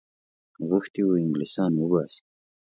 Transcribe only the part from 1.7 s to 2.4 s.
وباسي.